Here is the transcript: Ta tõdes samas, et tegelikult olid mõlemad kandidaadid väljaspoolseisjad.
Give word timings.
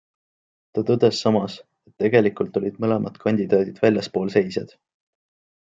Ta 0.77 0.83
tõdes 0.87 1.19
samas, 1.25 1.57
et 1.91 2.03
tegelikult 2.05 2.57
olid 2.63 2.81
mõlemad 2.87 3.21
kandidaadid 3.27 3.85
väljaspoolseisjad. 3.87 4.77